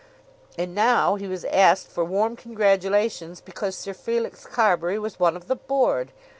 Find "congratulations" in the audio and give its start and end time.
2.35-3.39